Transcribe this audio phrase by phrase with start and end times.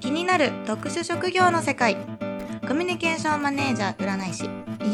[0.00, 1.96] 気になる特殊職業の世界。
[2.66, 4.44] コミュニケーションマネージャー占い師。
[4.44, 4.48] い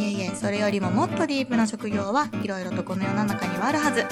[0.05, 4.05] えいえそれよりももっとディープな職業はいろいろとこの世の中にはあるはず。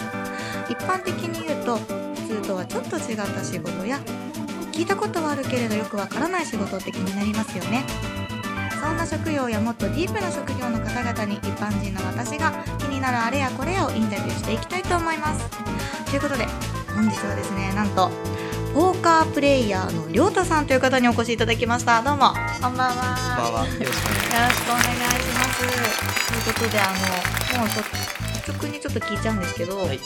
[0.69, 3.99] 一般的に言うと普通とはちょっと違った仕事や
[4.73, 7.85] 聞いたことはあるけれどよくわからない仕事って気になりますよね。
[8.81, 15.51] そんな職業やもっとディープな職業の方々に一般人の私が気になるあれやこれやをインタビューしていきたいと思います。
[16.11, 16.47] ということで
[16.95, 18.11] 本日はですねなんと
[18.75, 23.67] ポーカープレイヤーのりょうたさんという方にお越しいただきましたどうもこんばんはこんばんは。
[23.67, 25.01] よろしくお願いし
[25.35, 25.61] ます。
[26.45, 26.87] ということで、あ
[27.57, 27.69] の、もう
[28.45, 29.77] ちょ直にちょっと聞いちゃうんですけど。
[29.79, 29.99] はい。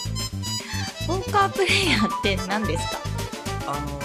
[1.06, 2.98] ポーカープレイヤーって何ですか？
[3.66, 4.04] あのー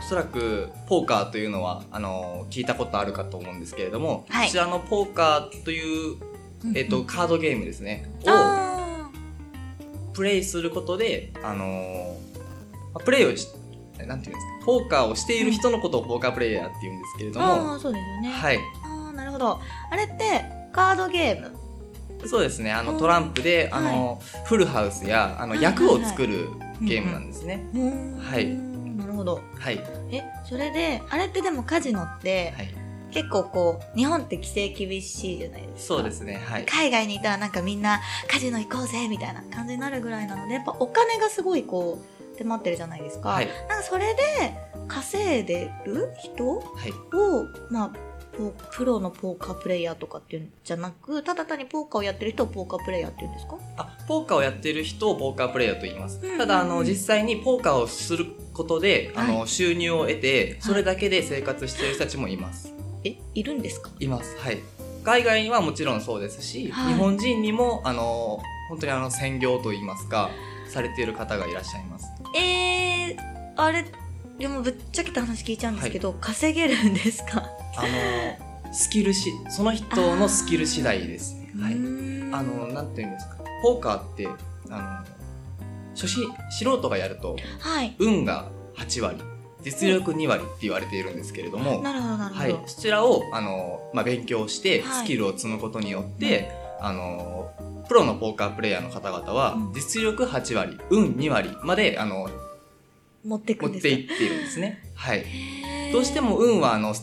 [0.00, 6.16] おそらくポーカーというのはあのー聞いたことあるかと思うんですけれども、はいこちらのポーカーという
[6.74, 9.10] えっ、と、カードゲームですねをあ
[10.12, 12.16] プレイすることであの
[12.98, 13.48] プレイをし
[14.06, 18.28] なんていうんですかポーカーをしている人のことをポーカープレイヤーって言うんですけれーども、あー、そうですよね。
[18.30, 18.58] はい。
[18.58, 19.60] ああ、なるほど。
[19.90, 21.56] あれって、カードゲーム？
[22.28, 26.48] そうですねあのうんトランプで、あのフルハウスやあのはいはいはい役を作る
[26.80, 27.64] ゲームなんですね。
[28.20, 28.46] はい
[28.96, 29.40] なるほど。
[29.58, 32.74] はいえ、それで、あれってでもカジノって、はい
[33.10, 35.94] 結構こう、日本って規制厳しいじゃないですか。
[35.94, 43.48] そうですねはい海外にいたらなんかみんなカジノ行こうぜみたいな感じになるぐらいなのでやっぱお金がすごいこう手間ってるじゃないですか、はい。
[43.68, 44.22] なんかそれで
[44.86, 46.92] 稼いでる人はい。
[47.14, 47.90] をまあ
[48.36, 53.58] ポプロのポーカープレイヤーとかっていうんじゃなくただ単にポーカーをやってる人をポーカープレイヤーって言うんですか？
[53.76, 56.38] あポーカーをやってる人をポーカープレイヤーと言います、うんうんうん。
[56.38, 62.72] ただあの実際にポーカーをすることで、あの収入を得てそれだけで生活している人たちもいます、
[63.02, 63.90] えいるんですか？
[63.98, 64.36] います。
[64.38, 64.58] はい。
[65.02, 66.94] 海外にはもちろんそうですし、はい。
[66.94, 70.30] 日本人にもあの本当にあの専業と言いますか
[70.68, 73.16] されている方がいらっしゃいますえー、
[73.56, 73.84] あれ
[74.38, 77.44] でもぶっちゃけた話聞いちゃうんですけど、稼げるんですか？
[77.76, 81.50] あのスキルしその人のスキル次第ですね。
[81.60, 81.74] はうい。
[82.32, 83.36] あのなんていうんですか。
[83.62, 84.28] ポーカーって
[84.70, 85.14] あの
[85.94, 87.96] 初心素人がやるとはい。
[87.98, 89.18] 運が8割
[89.64, 95.04] 実力2割って言われているんですけれども、なるほどなるほど、はい、そちらをあの、まあ、勉強してはい。
[95.04, 96.48] スキルを積むことによって、
[96.80, 97.50] あの
[97.88, 99.72] プロのポーカープレイヤーの方々はうん。
[99.72, 102.28] 実力8割運2割まであの
[103.24, 103.94] 持っていく持っんですか？
[103.94, 104.82] ていっているんですね。
[104.94, 105.24] はい、
[105.92, 106.94] どうしても運はあの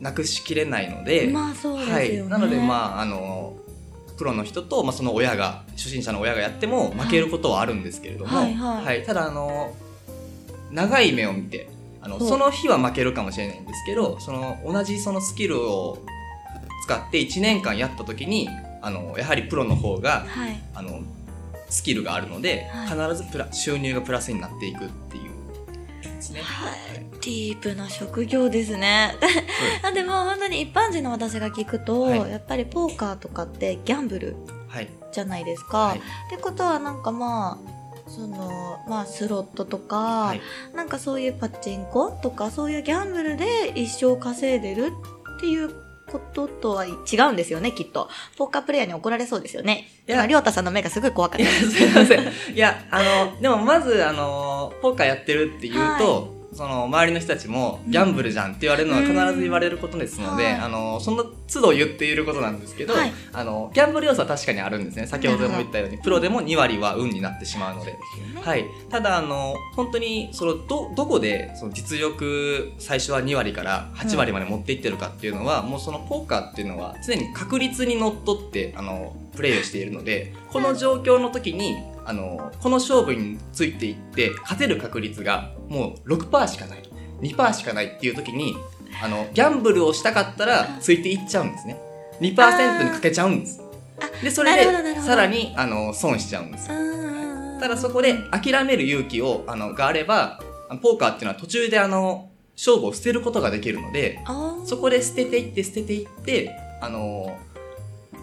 [0.00, 3.56] なくしきれないので、まあそうですよね、はい、なのでまああの
[4.16, 9.04] プロの人と、まあ、その親が初心者の親がやっても負けることはあるんですけれども、はいはい。
[9.04, 9.74] ただあの
[10.70, 11.68] 長い目を見て
[12.00, 15.98] あのその日は負けるかもしれないんですけどその同じそのスキルを
[16.84, 18.48] 使って1年間やった時に
[18.82, 20.62] あのやはりプロの方がはい。
[20.74, 21.00] あの
[21.70, 25.32] スキルがあるので、は必ずプラ収入がプラスになっていくっていう。
[26.02, 26.40] ですね。
[26.42, 26.72] はい。
[27.22, 29.14] ディープな職業ですね。
[29.82, 32.30] あでも本当に一般人の私が聞くと、はい。
[32.30, 34.36] やっぱりポーカーとかってギャンブル
[34.68, 35.78] はい、じゃないですか。
[35.78, 35.98] はい。
[35.98, 36.00] っ
[36.30, 40.42] てことはなんかまあそのまあスロットとか、はい。
[40.74, 44.92] なんかそういうパチンコとかそういうギャンブルで一生稼いでる
[45.38, 45.70] っていう
[46.12, 48.08] こととは違うんですよねきっと。
[48.36, 49.88] ポーカープレイヤーに怒られそうですよね。
[50.06, 52.54] いや今りょうたさんの目がすごい怖かったいや、すいません。
[52.54, 60.54] いや、あの、でもまず、あの、ポーカーやってるって言うと、その、周りの人たちも、ギャンブルじゃんって言われるのは必ず言われることですので、はい。
[60.56, 63.12] あの、その都度言っていることなんですけど、はい。
[63.32, 65.06] あの、ギャンブル要素は確かにあるんですね。
[65.06, 67.96] 先ほども言ったように、プロでも2割は運になってしまうので。
[68.40, 68.66] はい。
[68.90, 86.82] ただ、あの、本当に、その、ど、どこで、その実力、最初は2割から8割まで持っていってるかっていうのは、もうそのポーカーっていうのは、常に確率にのっとって、あの、プレイをしているので、この状況の時に、あの、この勝負についていって、勝てる確率がもう6%しかない。
[87.20, 88.56] 2%しかないっていう時に、
[89.02, 91.80] あの、ギャンブルをしたかったら、ついていっちゃうんですね。
[92.20, 93.60] 2%にかけちゃうんです。
[94.22, 96.70] で、それで、さらに、あの、損しちゃうんです。
[96.70, 97.02] うん
[97.62, 100.40] ただそこで諦める勇気をあのがあれば
[100.82, 104.18] ポーカーっていうのは途中であの勝負を捨てることができるので
[104.64, 106.50] そこで捨てていって捨てていって
[106.80, 107.38] あの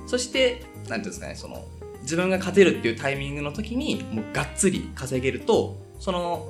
[0.08, 1.64] そしてなんていうんですかねその
[2.10, 6.48] 自分が勝てるっていうタイミングの時にもうがっつり稼げるとその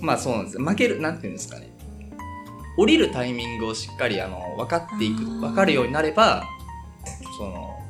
[0.00, 1.72] まあそうなんですよ負けるなんていうんですかね
[2.76, 6.42] 降りるタイミングをしっかりあの分かっていく分かるようになれば
[7.38, 7.80] その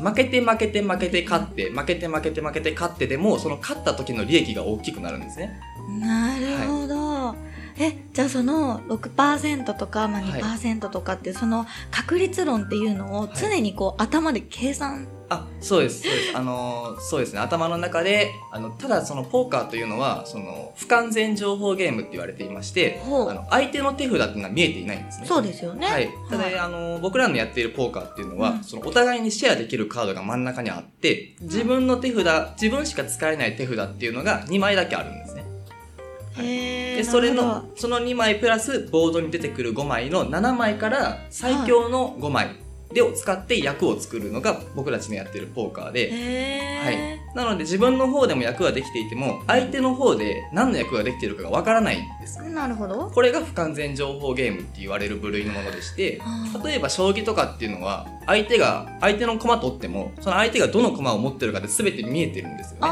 [0.00, 5.58] 負けて負けて負けて勝って負けて負けて負けて勝ってでもその勝った時の利益が大きくなるんですね。
[5.98, 7.34] なるほど。
[7.78, 16.36] え、じゃあその6%とか、まあ、はい2%とかっていうその確率論っていうのを常にこう頭で計算あそうですそうです。
[16.36, 17.38] あのそうですね。
[17.38, 25.26] 頭の中であのただそのポーカーというのはその不完全情報ゲームって言われていましてあの相手の手札っていうのは見えていないんですね。
[25.26, 25.86] そうですよね。
[25.86, 28.64] はい、ただ、はいあの僕らのやっているポーカーっていうのは、うん。
[28.64, 35.44] そのお互いにシェアできるカードが真ん中にあって自分の手札自分しか使えない手札っていうのが2枚だけあるんですね。
[36.38, 42.56] へーでそれのその2枚プラスボードに出てくる5枚の7枚から最強の5枚
[42.92, 52.38] でを使って役を作るのが僕たちのやってるポーカーどで、へはい、なので自分の方でも役ができていても相手の方で何の役ができているかがわからないんです。
[52.38, 53.10] ーなるほど。
[53.10, 56.20] これが不完全情報ゲームって言われる部類のものでして
[56.64, 62.88] 例えば将棋とかっていうのは相手が相手の駒取ってもその相手がどの駒を持ってるかで全て見えてるんですよね。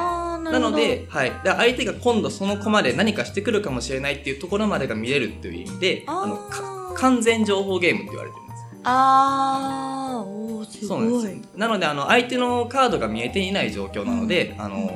[0.51, 8.48] なので、はい、で相手が今度その駒で何かしてくるかもしれないっていうところまでが見えるっていう意味であのか完全情報ゲームって言われてるんです
[8.85, 11.27] あーおーすそうなんごい。
[11.27, 14.91] ですなのであの相手のカードが見えていない状況なので、あの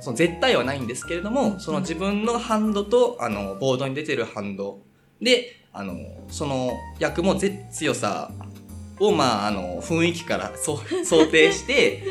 [0.00, 4.80] その絶対はないんですけれどもその自分のハンドとあのボードに出てるハンド
[5.20, 5.96] であの
[6.28, 8.30] その役もぜ強さ
[9.00, 12.02] を、まあ、あの雰囲気からそ 想定して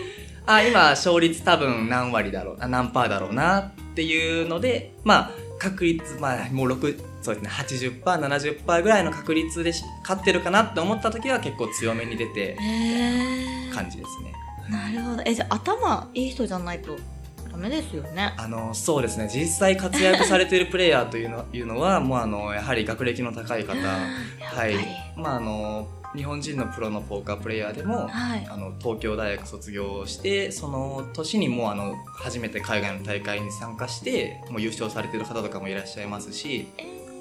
[0.46, 12.58] あ今勝率多分何割だろうあ何パーだろうなっていうのでまあ確率まあもう6そうですね 80%70% ぐらいの確率でし勝ってるかなって思った時は結構強めに出て
[13.74, 14.34] 感じですね。
[14.70, 15.24] なるほど。
[15.26, 16.98] え、じゃあ頭いい人じゃないと
[17.52, 18.34] ダメですよね。
[18.38, 24.76] あのそうですね実際活躍されているプレイヤーというの いうのはもうあのやはり学歴の高い方はい
[25.16, 28.48] まああの日本人のプロのポーカープレイヤーでもはい。
[28.50, 36.68] あの東京大学卒業してその年にもうあの初めて海外の大会に参加してもう優勝されている方とかもいらっしゃいますし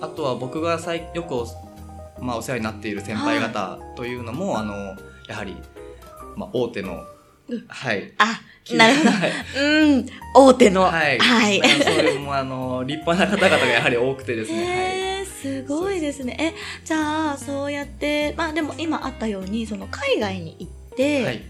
[0.02, 1.46] あとは僕が最よくお,、
[2.20, 4.96] まあ、お世話になっている先輩方というのも、あの
[5.28, 5.56] やはり、
[6.36, 7.04] まあ、大手の、
[7.48, 8.40] うんはいあ、
[8.76, 9.10] なるほど。
[9.10, 10.82] はいうん、大手の。
[10.82, 11.18] はい。
[11.18, 11.60] はい。
[11.60, 15.18] まあそういう、もうあの、立派な方々がやはり多くてですね。
[15.18, 16.36] へーすごいですね。
[16.38, 21.24] え、じゃあ、そうやって、まあでも今あったように、その海外に行って、はい。
[21.24, 21.42] はい。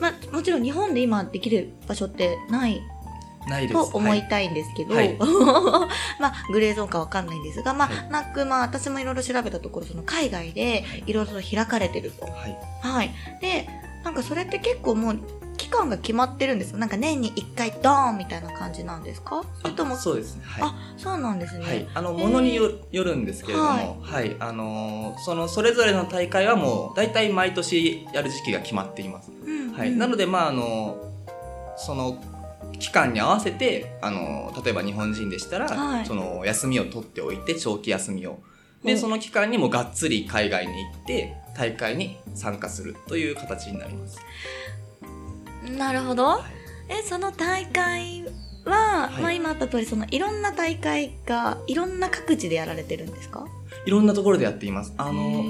[0.00, 2.80] まあもちろん日本で今できる場所ってない
[3.48, 3.90] ないです。
[3.92, 5.16] と思はいたいんですけど、はい
[6.18, 12.24] まあグレーゾーンかわかんないんですが、まあ、はいなく、まあ私もいろいろ調べたところ、その海外でいろいろと開かれてると。
[12.26, 12.58] はい。
[12.82, 13.10] はい。
[13.40, 13.68] で、
[14.04, 15.18] なんかそれって結構もう
[15.56, 16.78] 期間が決まってるんですよ。
[16.78, 19.42] なんか年に1回ドーンみたいな感じなんですか？
[19.62, 20.42] それとも、あそうですね。
[20.44, 20.62] はい。
[20.64, 21.64] あそうなんですね。
[21.64, 29.30] はい、あのものによよるんですけれども、はい、あのーそのそれぞれの大会はもう大体毎年やる時期が決まっています。
[29.30, 30.96] うんはい、うんなのでまああの
[31.76, 32.16] その
[32.78, 36.06] 期間に合わせてあの例えば日本人でしたら、はい。
[36.06, 38.40] その休みを取っておいて長期休みを。
[38.84, 44.18] でおその期間にもがっつり海外に行って大会に参加するという形になります。
[45.78, 46.24] なるほど。
[46.24, 46.42] はい。
[46.88, 48.24] え、その大会
[48.64, 49.22] は、はい。
[49.22, 53.46] まあ今あった通り、そのいろんな大会がいろんな各地でやられてるんですか？
[53.86, 54.92] いろんなところでやっています。
[54.96, 55.44] ああの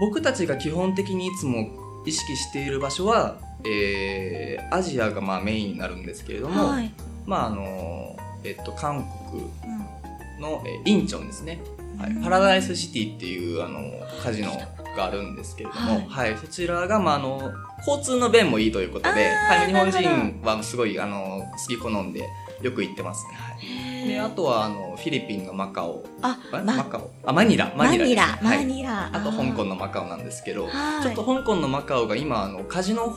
[0.00, 6.92] 僕たちが基本的にいつも意識している場所は、えーアジアがまあメインになるんですけれども、はい。
[7.26, 10.42] まああのえっと韓国うん。
[10.42, 11.60] の、えーインチョンですね、
[11.98, 12.10] はい。
[12.10, 12.22] うん。
[12.22, 13.80] パラダイスシティっていうあの
[14.22, 14.50] カジノ
[14.96, 16.34] があるんですけれども、ははい。
[16.34, 17.52] いそちらが、まあ、あの
[17.86, 22.28] 交通の便もいいということで、はい、日本人はすごいあの好き好んで
[22.62, 23.34] よく行ってますね。
[23.34, 24.08] はい。
[24.08, 26.04] であとはあのフィリピンのマカオ。
[26.20, 27.10] あ、あまマカオ？
[27.24, 27.72] あマニラ。
[27.76, 28.38] マニラね。
[28.42, 28.66] マはい。
[28.66, 29.10] ニラ。
[29.12, 29.74] あと香港の。
[29.74, 31.02] のマカオなんですけど、はい。
[31.02, 33.16] ちょっと香港のマカオが今あのカジノ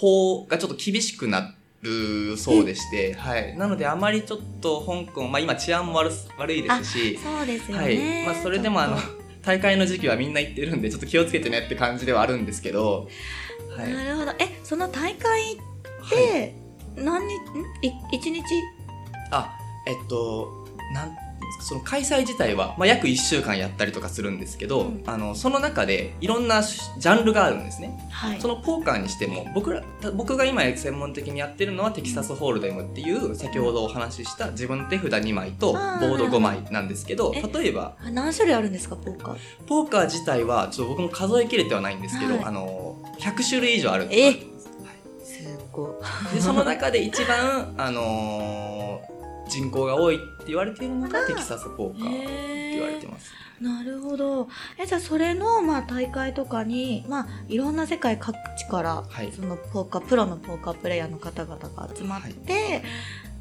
[0.00, 7.96] 法がちょっと厳しくなるそうでして、はい、なのであまりちょっと香港、まあ、今治安も悪す悪いですし、そうですよはい。
[7.96, 8.24] ね。
[8.26, 8.96] まあ、それでもあの
[9.42, 13.08] 大会の時期はみんな行ってるんでちょっと気をつけてねって感じではあるんですけど、
[13.74, 13.92] とはい。
[13.92, 14.32] なるほど。
[14.38, 15.56] え、その大会っ
[16.02, 16.54] はい、て、
[16.96, 17.86] 何日、ん？
[17.86, 18.42] い一日？
[19.30, 21.16] あえっとなん
[21.60, 27.98] その開催自体は、まあ、約1週間やったりとかするんですけど、うんあのその中でいろんなジャンルがあるんですね。
[28.10, 28.48] はいそ。
[28.48, 29.82] のポーカーにしても僕ら
[30.14, 39.36] 僕が今専門的にやってるのはテキサスホールデムっていう先ほどお話しした自分の手札2枚とボあーード5枚なんですけどえ例えばあ何種類あるんですか、ポーカー？
[39.66, 44.24] ポーカー自体はちょっと僕も数えきれてはないんですけど、はいあの100種類以上あるえ？
[44.24, 44.36] はい
[45.22, 45.88] すご
[46.32, 46.34] い。
[46.34, 49.20] でその中で一番、あのー
[49.50, 53.32] 人口が多い言われているのがテキサスポーカーって言われてます。
[53.60, 54.48] なるほど。
[54.78, 59.30] え、じゃあそれの、まあ、大会とかに、まあ、いろんな世界各地から、はい。
[59.32, 62.82] そのポーカー、プロのポーカープレイヤーの方々が集まって、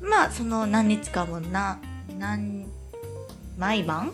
[0.01, 1.79] まあ、その何日間もな、
[2.17, 2.65] 何、
[3.57, 4.07] 毎晩？
[4.07, 4.13] は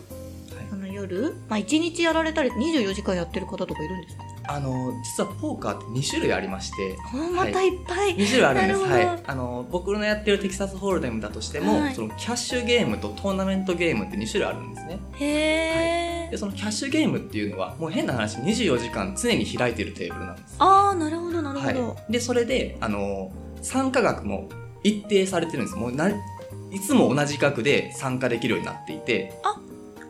[0.70, 4.22] その夜、まあ、1日やられたり、24時間やってる方とかいるんですか？
[4.48, 6.96] あの実はポーカーって2種類ありまして。
[7.34, 7.76] またい。
[7.76, 8.80] っぱい、2種類あるんです。
[8.80, 9.22] はい。
[9.26, 11.94] あの僕のやってるテキサスホールデムだとしても、はい。
[11.94, 14.98] そのキャッシュゲームとトーナメントゲームって2種類あるんですね。
[15.18, 20.56] へえ、でそのキャッシュゲームっていうのはもう変な話24時間常に開いてるテーブルなんです。
[20.58, 24.48] ああなるほどなるほど、はい、でそれであの参加額も
[24.82, 25.76] 一定されてるんです。
[25.76, 26.10] もうな
[26.70, 29.32] いつも同じ額で参加できるようになっていて。
[29.42, 29.60] あ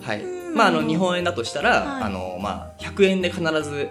[0.02, 0.22] はい。
[0.22, 2.02] うんまあ、あの日本円だとしたら、はい。
[2.04, 3.88] あのまあ、100円で必ず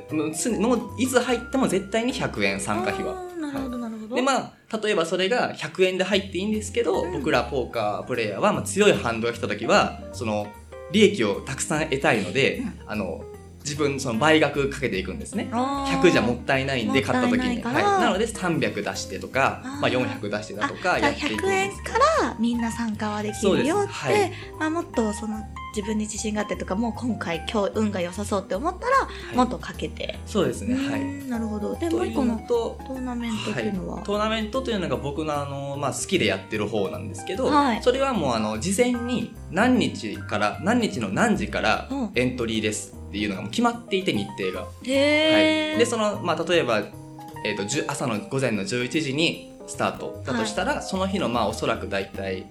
[0.97, 3.23] いつ入っても絶対に100円参加費は。
[3.39, 7.13] なるほどなるほど、でまあ例えばそれが100円で入っていいんですけど、うん。
[7.13, 10.47] 僕らポーカープレイヤーは、まあ、強いハンドが来た時はその
[10.91, 12.73] 利益をたくさん得たいので、うん。
[12.87, 13.23] あの
[13.63, 15.49] 自分その倍額かけていくんですね。
[15.51, 15.99] あー。
[15.99, 24.31] 100じゃもったいないんで買った時に、はい、なので300出してとかまあ、400出してだとかやっていくん100円ですからみんな参加はできるよって、はい。
[24.59, 25.43] まあ、もっとその
[25.75, 29.35] 自分に自信があってとかもう今回今日運が良さそうって思ったら、はい。
[29.35, 30.73] もっとかけて、そうですね。
[30.75, 31.03] うはい。
[31.27, 31.75] なるほど。
[31.75, 37.83] でもというう一個のトーナメントっていうのは、トーナメントというのが僕のあの、まあ、好きでやってる方なんですけど、はい。
[37.83, 42.11] それはもうあの事前に何日から何日の何時からうん。
[42.15, 44.67] エントリーですっていうのがもう決まっていて日程が。
[44.83, 46.79] へえ、はい、でその、まあ、例えば、
[47.43, 52.45] えー、とじゅ朝の午前の11時にスタートだとしたら、その日のまあおそらく大体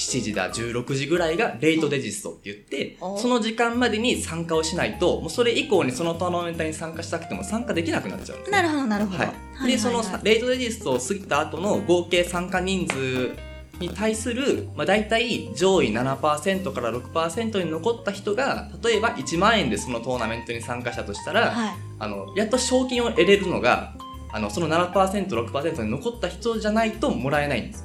[0.00, 8.38] 17時だ16時ぐらいがレイトデジストって言っておその時間までに参加をしないともうそれ以降にそのトーナメントに参加したくても参加できなくなっちゃう。
[8.38, 9.32] んですねなるほどなるほど、は
[9.68, 13.30] い、でそのレイトレジストを過ぎた後の合計参加人数
[13.78, 21.74] に対する、まあ、大体上位7%から6%に残った人が例えば1万円でそのトーナメントに参加したとしたら、はい。
[21.98, 23.94] あのやっと賞金を得れるのが
[24.32, 27.84] あのその 7%6% に残った人じゃないともらえないんです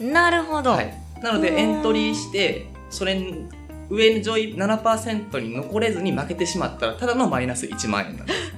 [0.00, 3.48] よ、なるほど、はい、なのでうんエントリーしてそれに
[3.90, 8.52] 上の上位7%に残れずに負けてしまったらただのマイナス1万円なんです。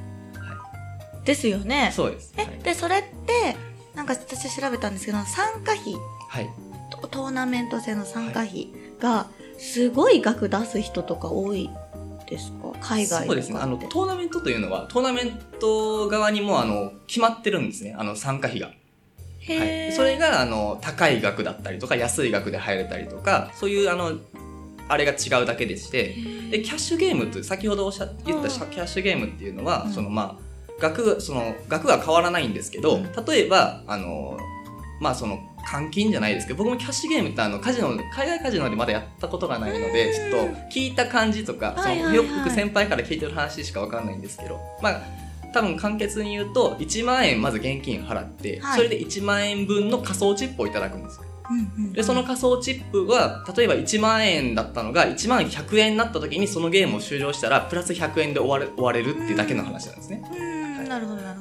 [1.25, 1.93] ですよね。
[1.95, 2.63] そうです、はえい。
[2.63, 3.57] でそれって
[3.95, 5.95] なんか私調べたんですけど参加費。
[6.29, 6.51] はい。
[6.91, 9.27] トトーナメント制の参加費が
[9.59, 11.71] すごい額出す人とか多い
[12.29, 12.73] ですか？
[12.81, 13.59] 海外そうですね。
[13.61, 17.95] あのトーナメントというのはトーナメント側にもあの決まってるんですね。
[17.97, 18.71] あの参加費が、
[19.59, 24.13] はい、それがあの高い額だったりとか安い額で入れたりとかそういうあの
[24.89, 26.17] あれが違うだけでして
[26.51, 29.93] でキャッシュゲームという先ほどおっしゃ言ったうんキャッシュゲームっていうのは、うん。
[29.93, 33.13] そのまあ額その額が変わらないんですけど、うん。
[33.27, 34.39] 例えばあの
[35.01, 45.03] まあその換金じゃないですけど僕もキャッシュゲームってあのカジノ海外カジノでまだやったことがないのでちょっと聞いた感じとか、そのよく先輩から聞いてる話しかわかんないんですけどまあ
[45.53, 48.77] 多分簡潔に言うと1万円まず現金払って、はい。
[48.77, 51.25] それで1万円分の仮想チップをいただくんですよ。
[51.51, 60.23] うんうんでその仮想チップは例えば1万円だったのが1万100円になった時にそのゲームを終了したらプラス100円で終われ終われるっていうだけの話なんですね。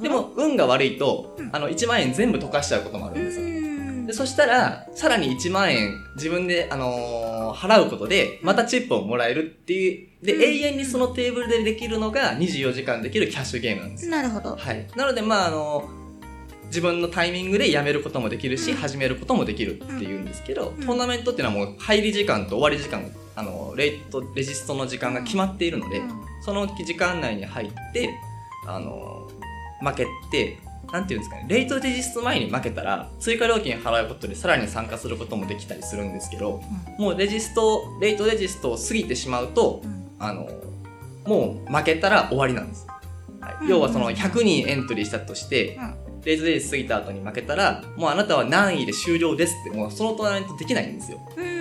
[0.01, 1.50] でも運が悪いとうん。
[1.51, 3.69] あの1万円全部溶かしちゃうこともあるんですよ
[4.10, 10.42] でそしたらさらに1万円自分で、あのー払うことでまたチップをもらえるっていうで、うん。
[10.42, 14.12] 永遠にそのテーブルでできるのが24時間できるキャッシュゲームなんですよ。
[14.12, 14.56] なるほど。
[14.56, 15.89] はい、なのでまああの
[16.66, 18.78] 自分のタイミングでやめることもできるし、うん。
[18.78, 20.86] 始めることもできるっていうんですけど、うん。
[20.86, 26.10] トーナメントっていうのはもう入り時間と終わり時間あのレイトレジストの時間が決まっているので、うん。
[26.42, 28.10] その時間内に入って
[28.68, 29.28] あの
[29.82, 30.58] 負けて
[30.91, 36.62] なんていうんですかねレイトレジスト前に負けたら追加料金払うことでさらに参加することもできたりするんですけど
[36.98, 40.00] もうレジストレイトレジストを過ぎてしまうとうん。
[40.19, 40.50] あの
[41.25, 42.88] もう負けたら終わりなんです、
[43.39, 43.58] はい。
[43.62, 43.67] うん。
[43.67, 45.79] 要はその100人エントリーしたとして、
[46.25, 51.59] レイズレイズ過ぎた後に負けたらもうあなたは何位で終了ですってもうそのトーナメントできないんですよ、うんうんうん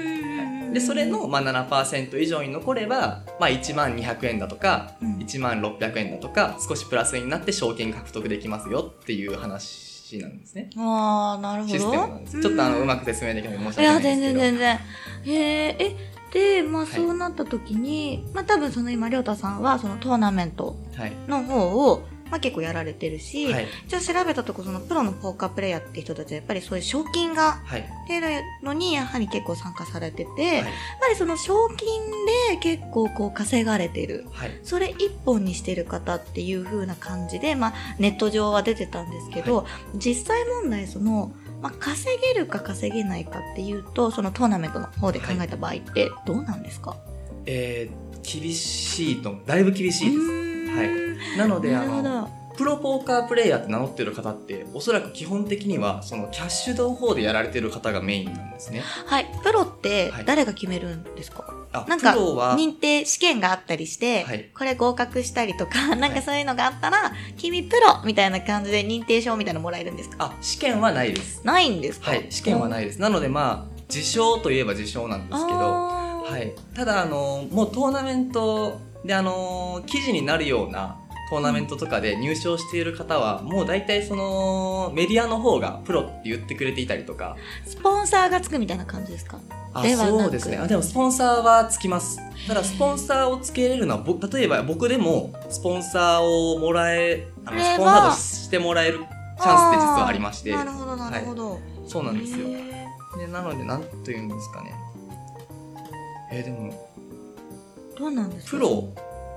[0.73, 5.19] でそれの、まあ、7%以上に残れば、まあ、1万200円だとかうん。
[5.19, 10.71] 1万600円だとか少しプラスになって賞金獲得できますよっていう話なんですね。
[10.79, 11.75] ああなるほど。
[11.75, 12.41] システムなんです。
[12.41, 14.41] ちょっとあのうまく説明できない申し訳いや全ないんですけど。
[14.41, 15.35] 然全然。
[15.35, 15.97] へええ
[16.33, 16.91] でまあはい。
[16.93, 23.66] そうなった時に、まあ多分その今亮太さんはそのトーナメントはい、の方を、まあ、結構やられてるし、はい。
[23.87, 27.85] 一応調べたとこそのプロのポーカープレイヤーって人たちはやっぱりそういう賞金がはい。
[28.08, 28.26] 出る
[28.62, 32.02] のにやはり結構参加されてて、やっはいぱりその賞金
[32.50, 34.26] で結構こう稼がれてる。
[34.32, 34.50] はい。
[34.62, 46.97] それ一本にしてる方っていう風な感じで、まあ、ネット上は出てたんですけど、実際問題その、まあ、稼げるか稼げないかっていうとそのトーナメントの方で考えた場合ってどうなんですか、
[47.47, 51.39] えー厳しいとだいぶ厳しいですはい。
[51.39, 58.83] なのであのプロポーカープレイヤーって名乗ってる方っておそらく基本的にはそのキャッシュの方でやられてる方がメインなんですね。
[59.07, 59.31] はい。
[59.45, 60.25] プロってはい。
[60.25, 62.15] 誰が決めるんですか、あなんか
[62.57, 64.51] 認定試験があったりして、はい。
[64.59, 70.17] これ合格したりとか、なんかそういうのがあったら、君プロみたいな感じで認定証みたいなのもらえるんですか？
[70.19, 71.41] あ試験はないです。
[71.45, 72.11] ないんですか？
[72.11, 72.27] はい。
[72.29, 73.01] 試験はないです。
[73.01, 76.09] なのでまあ自称といえば自称なんですけど。
[76.29, 80.99] はい、ただあのもうトーナメントであの記事になるような
[81.31, 87.37] トーナメントとかで入賞している方はもう大体そのメディアの方がプロって言ってくれていたりとか。
[87.67, 89.38] スポンサーがつくみたいな感じですか？
[89.75, 90.57] あそうですね。
[90.57, 92.19] あでもスポンサーはつきます。
[92.47, 100.52] ただスポンサーをつけれるのはぼ例えば僕でもスポンサーをもらえあのスポンサードしてもらえるチャンスって実はありまして。
[100.52, 101.61] なるほど、なるほど。
[101.87, 102.49] そうなんですよ。
[102.49, 102.87] へ
[103.19, 104.75] でなのでなんというんですかね。
[106.33, 106.75] えーでもー
[107.99, 108.88] どうなんですかプロ。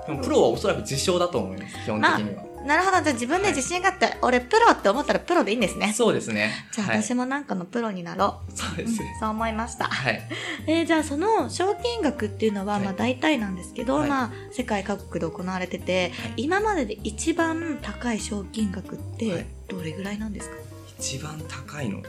[0.08, 3.02] でもプロはおそらく自称だと思います基本的には、なるほど。
[3.04, 5.94] じゃあ自分で自信があって、俺プロって思ったらプロでいいんですね。
[5.94, 6.52] そうですね。
[6.72, 8.52] じゃあはい、私もなんかのプロになろう。
[8.58, 9.00] そうです。
[9.00, 9.86] ね、うんそう思いました。
[9.86, 10.22] はい。
[10.68, 12.84] えーじゃあその賞金額っていうのは、はい。
[12.84, 14.10] まあ大体なんですけど、はい。
[14.10, 19.46] まあ世界各国で行われてて、今までで一番高い賞金額っはてい。
[19.68, 20.56] どれぐらいなんですか、
[21.00, 22.02] 一番高いの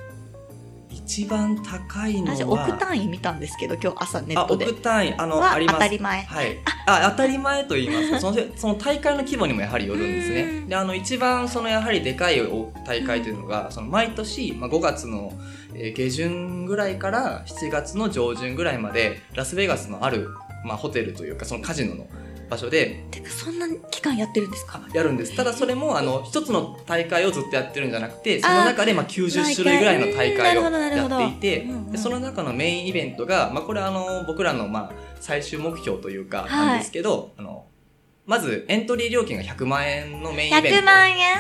[1.04, 2.36] 一番高いのは。
[2.36, 4.66] 私億単位見たんですけど、今日朝ネッあトで。
[4.66, 5.78] 億単位あのはあります。
[5.78, 6.22] 当たり前。
[6.22, 8.10] はい、 あ当たり前と言います。
[8.12, 10.68] かそのその大会の規模にもやはりよるんですうねん。
[10.68, 15.32] であの一番そのやはりでかいお大会というのが、その毎年、まあ、5月の
[15.74, 20.28] えー下旬ぐらいから7月の上旬ぐらいまでラスベガスのある、
[20.64, 22.06] まあ、ホテルというかそのカジノの
[22.52, 23.04] 場所で。
[23.10, 24.80] てかそんな期間やってるんですか？
[24.92, 25.34] やるんです。
[25.34, 36.66] ただそれもあの一つの大会をずっとやってるんじゃなくてその中でまあ90種類ぐらいの大会をやっていてでその中のメインイベントが、まあ、これはあの僕らのまあ最終目標というかはい。
[36.66, 37.66] なんですけど、あの
[38.26, 40.86] まずエントリー料金が100万円のメインイベン100ト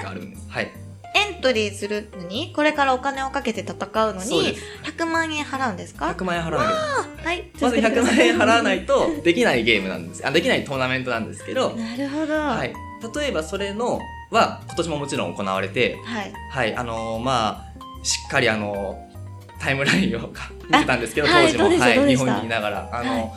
[0.04, 0.48] があるんです。
[0.48, 0.72] はい、
[1.14, 3.74] エントリーするのに、これからお金をかけて戦
[4.06, 7.50] うのにそうです、100万円払うんですか？100万円払わないとはい。
[7.60, 9.06] まず100万円払わないと。
[9.06, 10.26] とできないゲームなんです。
[10.26, 12.34] あできないトーナメントなんですけど、なるほど。
[12.34, 12.72] は、はい。
[13.14, 13.98] 例えばそれの
[14.30, 16.32] は今年ももちろん行われてはい。
[16.50, 18.96] はい、あのーまあ、しっかりあの
[19.60, 20.20] タイムラインを
[20.68, 21.94] 見てたんですけど、はい当時も、どうでした？
[21.94, 22.24] どうはい、でした？
[22.24, 23.34] 日本にいながら、あの、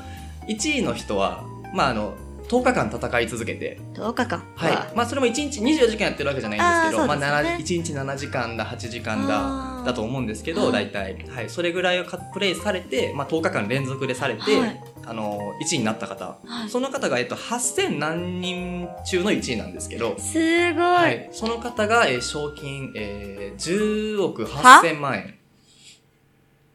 [0.47, 2.15] 1位の人は、まあ、あの、
[2.47, 4.43] 10日間戦い続けて、10日間。
[4.55, 4.95] はい。
[4.95, 11.25] まあ、それも1日24時間やってるわけじゃないんですけど、まあ、そうですね7 1日7時間だ、8時間だ、だと思うんですけど、はい大体。
[11.29, 11.49] はい。
[11.49, 16.25] それぐらいをかプレイされて、まあ、10日間連続でされて、はいあの、1位になった方。
[16.45, 20.33] はいその方が、えっと、8000何人中の1位なんですけど、す
[20.73, 20.83] ごい。
[20.83, 25.35] はい、その方が、えー賞金、えー、10億8000万円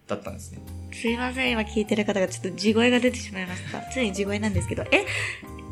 [0.07, 0.61] だったんですね。
[0.93, 3.81] すいません、今聞いてる方がちょっと地声が出てしまいました。
[3.91, 5.07] ついに地声なんですけど、え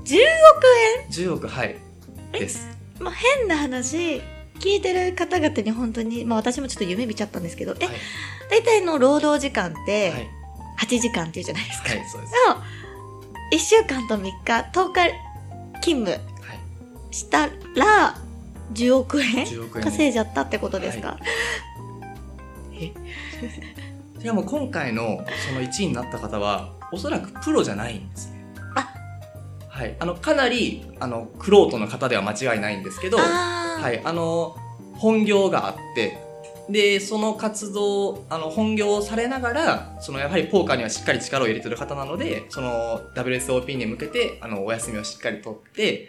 [0.09, 0.16] ?10
[0.57, 1.77] 億10億、はい。
[2.33, 2.66] です。
[2.99, 4.23] 円まあ、変な話、
[4.59, 7.94] 聞いてる方々に本当に、まあ私もちょっと夢見ちゃったんですけど、え、はい。
[8.51, 10.29] 大体の労働時間ってはい。
[10.79, 11.88] 8時間っていうじゃないですか。
[11.88, 12.33] はい、そうです。
[12.49, 12.62] の
[13.51, 15.11] 1週間と3日、10日
[15.81, 16.16] 勤務は
[16.55, 17.14] い。
[17.14, 18.16] したら、
[18.73, 19.85] 10億円10億円。
[19.85, 21.18] 稼いじゃったってことですか、
[24.18, 28.38] で も今回のその1位になった方は、おそらくプロじゃないんですね。
[29.79, 29.97] あはい。
[30.01, 34.01] あの、かなり、あの、クロの方では間違いないんですけど、はい。
[34.05, 34.57] あの、
[34.95, 36.19] 本業があって、
[36.69, 46.09] で、その活動、あの、本業をされながら、その、やはりポーカーにはしっかり力を入れてる方なので、その、WSOP に向けて、あの、お休みをしっかりとって、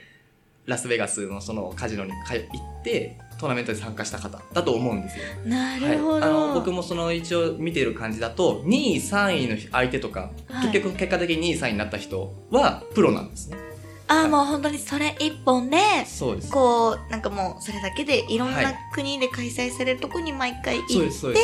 [0.66, 5.24] ラスベガスのそのカジノにか行って、トーナメントで参加した方だと思うんですよ。
[5.46, 6.12] なるほど。
[6.14, 10.72] はい、あの僕もその一応見てる感じだと2位3位の相手とか、はい。
[10.72, 13.58] 結局結果的に2位3位になった人はプロなんですね。
[14.12, 16.52] あーもう本当にそれ一本で、そうです。
[16.52, 18.76] こう、なんかもうそれだけでいろんはない。
[18.92, 21.38] 国で開催されるとこに毎回行って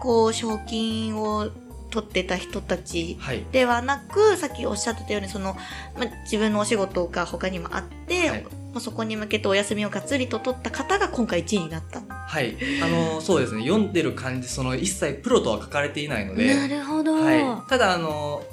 [0.00, 1.50] こう、賞金を
[1.90, 5.56] 取ってた人たちはい、はいではなく、さっきおっしゃってたように、その、
[5.96, 8.42] ま、自分のお仕事が他にもあって、はい。
[8.42, 12.00] もうそこに向けてお休みをがっつりと取った方が今回1位になった。
[12.00, 13.62] はい、あのそうですね。
[13.62, 17.14] 読んでる感じその一切プロとは書かれていないので、なるほど。
[17.14, 18.44] はい、ただあの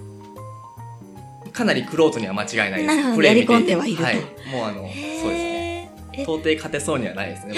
[1.52, 2.88] かなりクロートには間違いないです。
[2.88, 3.16] なるほど。
[3.18, 4.04] プレイ込んではいると。
[4.04, 5.92] はい、もうあのそうですね。
[6.24, 7.56] 到底勝てそうにはないですね。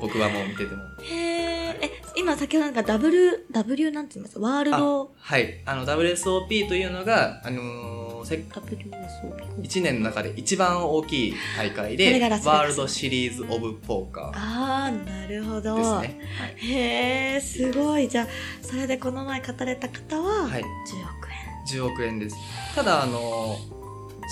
[0.00, 0.28] 僕ら。
[0.28, 0.82] 僕はもう見てても。
[1.02, 1.22] へー。
[1.22, 1.25] え、
[2.26, 4.36] 今先ほどなんか W、W なんて言います？
[4.40, 9.62] ワールド、はいあの WSOP というのがあのーせ WSOP。
[9.62, 15.76] 1年の中で一番大きい大会そでワールドシリーズ・オブ・ポーカあー、なるほど。
[15.76, 16.20] ーですね。
[16.56, 18.08] へえ、すごい。
[18.08, 18.26] じゃあ、
[18.60, 20.66] それでこの前語れた方は、10はい、億
[21.78, 21.80] 円。
[21.80, 22.36] 10億円です。
[22.74, 23.56] ただ、あの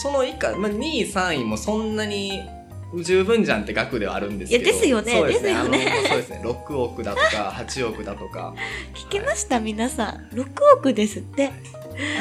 [0.02, 2.40] その以下、まあ、2位、3位もそんなに
[3.02, 4.64] 十分じゃんって額ではあるんですけど。
[4.64, 5.48] いやですよねそうですね。
[5.48, 6.42] ですよねそうですね。
[6.44, 8.54] 6億だとか、 8億だとか。
[8.94, 10.28] 聞きました、皆さん。
[10.34, 10.46] 6
[10.78, 11.42] 億ですって。
[11.42, 11.50] や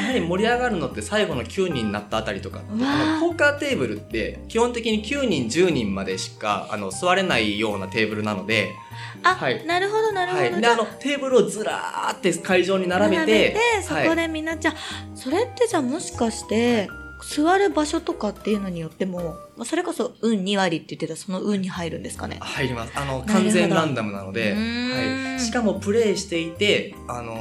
[0.06, 2.60] はり盛り上がるのって最後の9人になったあたりとか。
[2.70, 8.70] あのポーカーテーブルって基本的に9人、10人までしかあの座れないようなテーブルなので、
[9.22, 10.42] あ、はいなるほど、なるほど。
[10.42, 10.60] はい。
[10.60, 14.74] で、あの、テーブルをずらーって会場に並べて、そこでみんな、じゃあ
[15.14, 16.88] それってじゃあもしかして、
[17.22, 22.38] 座る場所とかっていうのによっても、まあそれこそ運2割って言ってたらその運に入るんですかね。
[22.40, 22.92] 入ります。
[22.96, 25.40] あの、完全ランダムなので、はい。
[25.40, 27.34] しかもプレイしていて、あの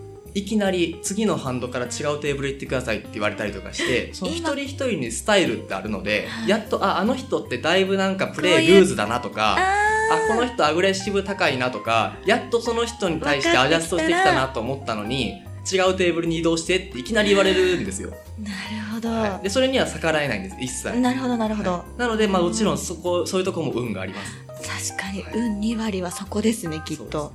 [0.00, 18.10] ーいきなり次のハンドから違うテーブル行ってくださいって言われたりとかして、その一人一人にスタイルってあるので、やっと、あ、あの人ってだいぶなんかプレイルーズだなとか、ああ、この人アグレッシブ高いなとか、やっとその人に対してアジャストしてきたなと思ったのに、違うテーブルに移動してっていきなり言われるんですよ。
[18.38, 18.54] なる
[18.94, 19.08] ほど。
[19.08, 20.98] はいで、それには逆らえないんです、一切。
[20.98, 21.72] なるほど、なるほど。
[21.72, 24.44] はいなので、まあもちろんそこ、そういうところも運があります。
[24.90, 27.32] 確かに、はい運2割はそこですね、きっと。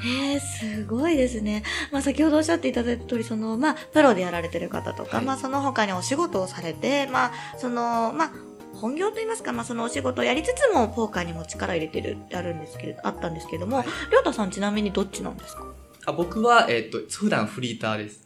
[0.00, 1.62] へえ、すごいですね。
[1.92, 8.30] まあ、先ほどおっしゃっていただいた通り、その、まあ、プロでやられてる方とか、はいまあ、その他にお仕事をされて、まあ、その、まあ、
[8.74, 15.66] 本業といいますか、まあ、そのお仕事をやりつつも、ポーカーにも力入れてるってあるんですけれど、あったんですけれども、はいりょうたさんちなみにどっちなんですか？
[16.04, 18.22] あ僕は、えっ、と、普段フリーターです。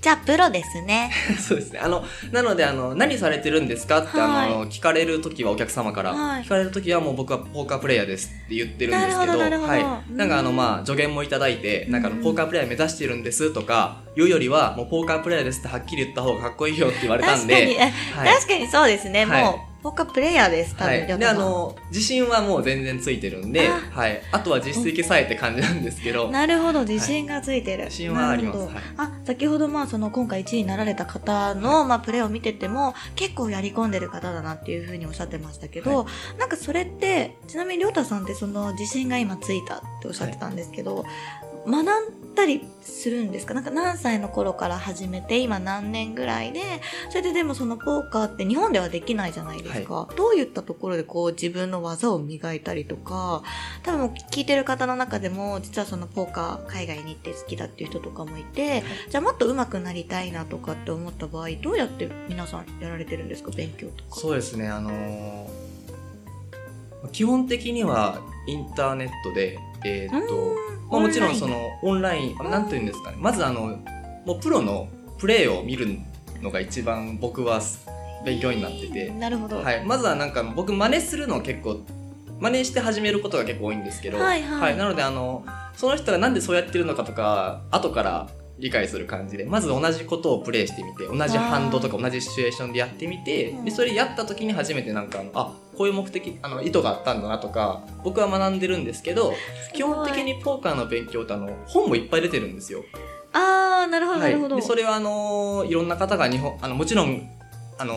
[0.00, 1.10] じゃあ、プロですね。
[1.40, 1.78] そうですね。
[1.78, 9.82] あの、なので、あの、何されてるんですかって、あの、聞かれるときはお客様から、はい聞かれるときはもう僕はポーカープレイヤーですって言ってるんですけど、どどはい。
[9.82, 17.92] うんなんかあの、まあ、助言もいただいて、なんかあの、うんポーカープレイヤー目指してるんですとか、言うよりは、もうポーカープレイヤーですってはっきり言った方がかっこいいよって言われたん確かに、はい。
[18.34, 19.24] 確かにそうですね。
[19.24, 21.06] はいもう、ポーカープレイヤーです、多分、はい。
[21.18, 24.20] で、あの、自信はもう全然ついてるんで、あはい。
[24.32, 27.84] あとは実績さえって感じなんですけど、 なるほど、自信がついてる。
[27.84, 28.58] 自信はあります。
[28.58, 28.68] はい。
[28.96, 41.04] あ、先ほどまあその今回1位になられた方の、まあプレーを見てても結構やり込んでる方だなっていうふうにおっしゃってましたけど、はなんかそれって、ちなみにりょうたさんってその自信が今ついたっておっしゃってたんですけど、
[41.64, 41.84] 学ん
[42.36, 43.54] だりするんですか？
[43.54, 46.62] なんか何歳の頃から始めて今何年ぐらいで、
[47.08, 50.08] それででもそのポーカーって日本ではできないじゃないですか。
[50.16, 53.42] どういったところでこう自分の技を磨いたりとか、
[53.82, 63.50] 多分聞いてる方の中でも実はそのポーカー海外に行って好きだっていう人とかもいて、じゃあもっと上手くなりたいなとかって思った場合、どうやって皆さんやられてるんですか？
[63.50, 64.20] 勉強とか。
[64.20, 65.66] そうですね、あのー
[67.12, 70.56] 基本的にはインターネットで、えーっと、
[70.90, 73.78] まあ、もちろんそのオンライン、なんていうんですかね、まずあの、
[74.24, 75.98] もうプロのプレーを見る
[76.42, 77.60] のが一番僕は
[78.24, 79.62] 勉強になってて、なるほど。
[79.62, 81.80] はい、まずはなんか僕真似するの結構、
[82.38, 84.42] 真似して始めることが結構多いんですけど、はい。
[84.42, 84.76] はい。
[84.76, 85.44] なのであの、
[85.74, 99.34] その人がなんでそうやってるのかとか、後から理解する感じで、まず同じことをプレイしてみて、同じハンドとか同じシチュエーションでやってみてうん、で、それやった時に初めてなんかあの、あ、こういう目的、あの、意図があったんだなとか、僕は学んでるんですけど、
[99.74, 102.84] 基本的にポーカーの勉強ってあの、本もいっぱい出てるんですよ。
[103.32, 104.56] あー、なるほど、なるほど。
[104.56, 107.28] でそれはあのーいろんな方が日本あのもちろん
[107.78, 107.94] あの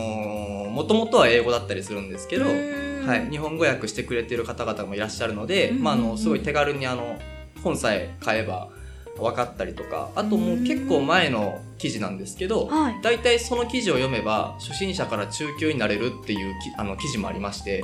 [0.70, 5.82] もともとは英語だったりするんですけど、はい、日本語訳してくれてる方々もいらっしゃるので、うん。
[5.82, 7.18] まあ、あのすごい手軽にあの
[7.62, 8.68] 本さえ買えば
[9.20, 12.98] 分かったりとかあともう結構前の記事なんですけど、はい。
[13.02, 17.82] 大体その記事を読めば初心者から中級になれるっていうきあの記事もありまして。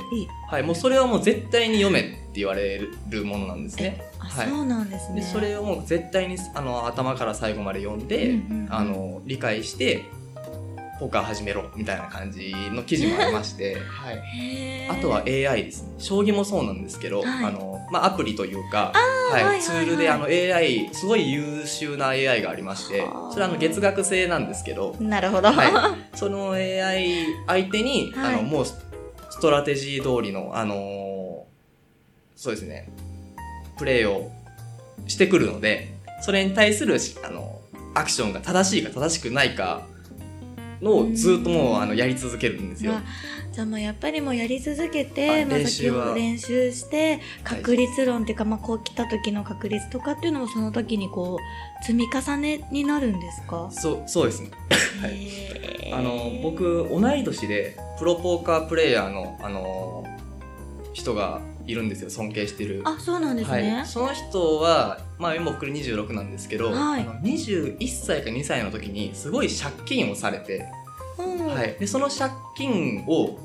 [0.49, 4.01] はい、もうそれはもう絶対に読めって言われるものなんですね。
[4.19, 5.21] あ、はいそうなんですね。
[5.21, 10.03] でそれをもう絶対にあの頭から最後まで読んで、うんうんうんあの理解して
[10.99, 15.95] ポーカー始めろみたいな感じの記事もありまして、 はい、あとは AI ですね。
[15.97, 17.45] 将棋もそうなんですけど、はい。
[17.45, 18.91] あのまあ、アプリというか、
[19.31, 19.61] はい。
[19.61, 23.31] ツールであの AI すごい優秀な AI がありましてはあ。
[23.31, 25.51] それはあの月額制なんですけど、なるほど。
[25.51, 25.71] はい、
[26.17, 28.35] その AI 相手に、はい。
[28.35, 28.75] あのもうス
[29.29, 31.17] ストラテジー通りの、あのー
[32.37, 32.87] そうですね。
[33.77, 34.31] プレーを
[35.07, 37.61] してくるのでそれに対するしあの
[37.95, 39.87] アクションが正しいか正しくないか
[40.81, 42.93] のをずっともうあのやり続けるんですよ。
[42.93, 43.03] まあ
[43.51, 45.97] じゃあもうやっぱりもうやり続けて、あまあ、練習は。
[45.97, 51.39] 先ほど練習して確率論っていうか、まあ、こう来た時の確率とかっていうのもその時にこ
[51.81, 53.69] う積み重ねになるんですか？
[53.71, 54.51] そうそうですね。
[55.01, 55.93] はい。
[55.93, 60.05] あの僕同い年でプロポーカープレイヤーのあの
[60.93, 62.09] 人がいるんですよ。
[62.09, 62.81] 尊敬してる。
[62.85, 67.01] あそうなんですはねい、、その人は、まあ、今僕26なんですけど、はい。
[67.01, 70.65] あの21歳か2歳の時にすごい借金をされて、
[71.17, 71.47] うん。
[71.47, 73.39] はい、でその借金を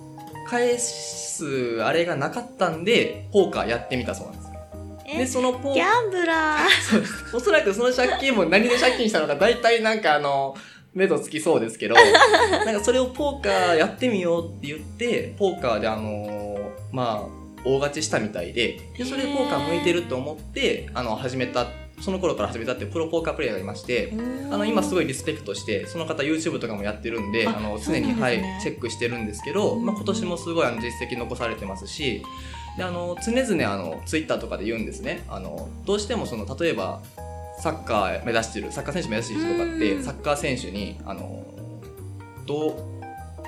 [0.48, 4.52] 返すあれがなかったんでポーカーやってみたそうなんです
[5.18, 6.66] でそのポーギャンブラー。
[7.37, 10.56] おそらくその借金も何で借金したのか大体なんかあの
[10.94, 11.94] 目処つきそうですけど
[12.64, 21.66] なんかそれをポーカーやってみようって言ってポーカーであのまあ大勝ちしたみたいででそれでポーカー向いてると思ってあの始めた
[22.01, 24.12] その頃から始めたっていうプロポーカープレイヤーがいまして
[24.51, 32.22] あの今すごいリスペクトしてその方 YouTube とかもやってるんでああの常に、はいチェックしてるんですけど、まあ、今年もすごいあの実績残されてますし
[32.77, 35.22] であの常々あの Twitter とかで言うんですね。
[35.29, 37.03] あのどうしてもその例えば
[37.61, 40.03] サッカー目指してるサッカー選手目指してる人とかってうん。
[40.03, 41.44] サッカー選手にあの
[42.46, 42.91] どう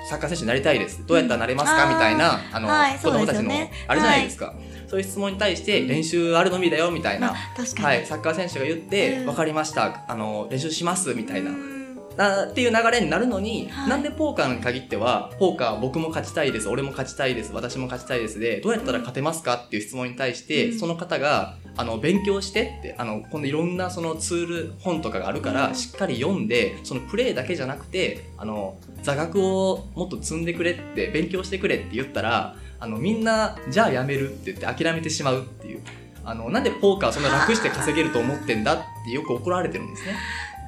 [0.09, 1.05] サッカー選手になりたいです。
[1.05, 3.51] どうやったらなれますか、うんみたいなあの、はい子供たちの
[3.87, 4.53] あるじゃないですか、
[4.87, 9.25] そういう質問に対して練習あるのみだよみたいな、はい、サッカー選手が言って、うん。
[9.25, 10.05] 分かりました。
[10.07, 11.99] あの練習しますみたいな、うん。
[12.17, 13.89] なっていう流れになるのに、はい。
[13.89, 19.55] なんでポーカーに限ってはポーカー僕も勝ちたいです俺も勝ちたいです私も勝ちたいですでどうやったら勝てますか？
[19.55, 20.79] っていう質問に対して、うん。
[20.79, 35.81] その方があの勉強してってあの今度いろんなそのツール本とかがあるから、うんしっかり読んでそのプレーだけじゃなくてあの座学をもっと積んでくれって勉強してくれって言ったらあのみんなじゃあやめるって言って諦めてしまうっていう。
[36.27, 40.15] あのなんでポーカーそんな楽して稼げると思ってんだってよく怒られてるんですね。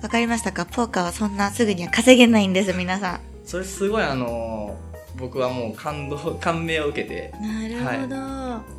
[0.04, 0.68] わかりましたか？
[0.68, 4.78] ポーカーはそんなすぐには稼げないんです、皆さそれすごいあの
[5.16, 7.42] 僕はもう感動感銘を受けてん。
[7.42, 8.77] なるほど。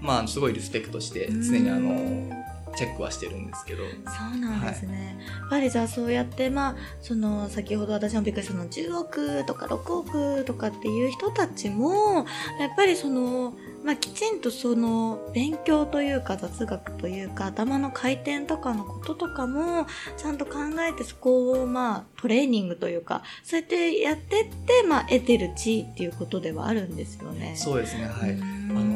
[0.00, 1.42] まあすごいリスペクトしてうん。
[1.42, 3.84] 常にあのチェックはしてるんですけど。
[3.84, 3.88] そ
[4.36, 5.16] うなんですね。
[5.40, 12.26] やっぱりじゃあそうやって、まあ、その、先ほど私もびっくりしたの、10億とか6億とかっていう人たちも、
[12.60, 19.86] やっぱりその、まあ、きちんとその、勉強というか雑学というか、頭の回転とかのこととかも、
[20.18, 27.54] ちゃんと考えてそこを、まあ、トレーニングというか、そうやってやってって、まあ、得てる地位っていうことではあるんですよね。
[27.56, 28.95] そうですねはい、うあん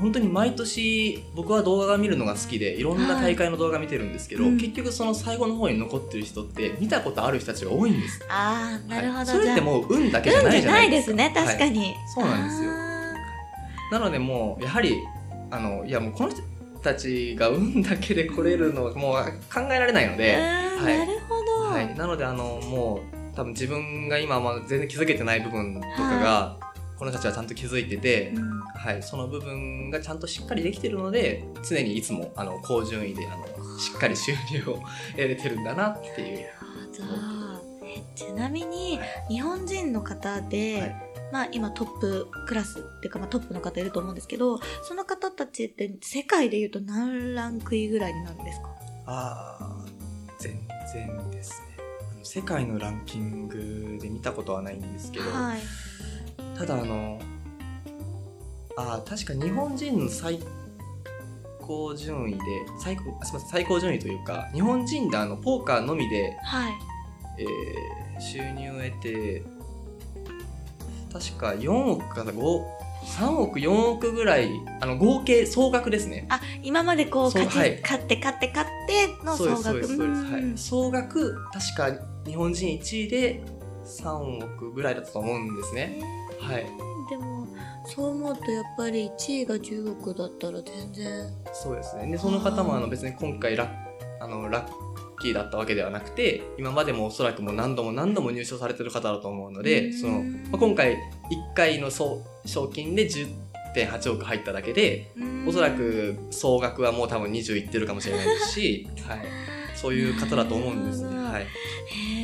[0.00, 4.52] 本当に毎年僕は動画が見るのが好きでいろんな大会の動画見てるんですけど、はい。
[4.52, 4.58] うん。
[4.58, 9.18] 結局その最後の方に残ってる人って見たことある人たちが多いんです、ああ、なるほど。
[9.18, 9.26] はい。
[9.26, 11.12] それってもう運だけじゃないじゃないですか。
[11.12, 11.94] 運じゃないですね、確かに。
[12.14, 12.70] そうなんですよ。
[12.70, 12.90] あ
[13.92, 14.96] なのでもうやはり
[15.50, 16.40] あのいやもうこの人
[16.82, 19.14] たちが運だけで来れるのは もう
[19.52, 20.98] 考えられないのーで、うんはい。
[20.98, 21.70] なるほど。
[21.70, 26.56] はい、なのであのもう多分自分が今まだ全然気づけてない部分とかが、
[27.00, 28.60] この人たちはちゃんと気づいてて、うん。
[28.60, 33.46] はい、その部分がちゃんとしっかりできてるので常にいつもあの高順位であの
[33.78, 34.82] しっかり収入を
[35.12, 36.48] 得れてるんだなっていう。
[38.14, 39.32] ちなみにはい。
[39.32, 40.96] 日本人の方で、はい。
[41.32, 48.68] まあ今トップクラスっていうかまあトップの方いると思うんですけどその方たちって世界でいうと何ランク位ぐらいになるんですか？
[49.06, 49.84] ああ
[50.38, 50.60] 全
[50.92, 51.82] 然ですね。
[52.22, 55.60] 世界のランキングで見たことはないんですけど、はい
[56.56, 57.18] ただあの
[58.76, 60.40] あー確か日本人の最
[61.60, 62.38] 高順位で
[62.82, 66.72] 最高あすみません最高順位というか日本人であのポーカーのみで、はい。
[67.38, 69.42] えー収入を得て
[71.10, 72.64] 確か4億から5
[73.18, 74.50] 3億4億ぐらい
[74.80, 76.26] あの合計総額ですね。
[76.28, 77.80] あ今までこう勝ち、はい。
[77.80, 80.52] 勝って勝って勝っての総額すそうですそうです、はうん。
[80.52, 81.34] い、総額
[81.78, 83.42] 確か日本人1位で
[83.86, 85.98] 3億ぐらいだったと思うんですね
[86.40, 86.66] はい。
[87.10, 87.46] でも
[87.84, 91.32] そう思うとやっぱり1位が10億だったら全然。
[91.52, 92.10] そうですね。
[92.10, 94.70] でその方もあの別に今回ラッあのラッ
[95.20, 100.98] キーだったわけではなくて今までもおそらくもう何度も何度も入賞されてる方だと思うのでその、まあ、今回1
[101.54, 105.10] 回の総賞金で10.8億入っただけで
[105.46, 109.24] おそらく総額はもう多分20いってるかもしれないですし、 はい、
[109.74, 111.16] そういう方だと思うんですね。
[111.16, 111.46] はい、へ